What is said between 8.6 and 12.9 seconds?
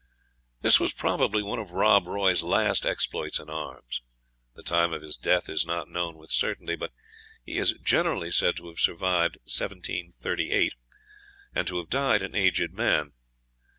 have survived 1738, and to have died an aged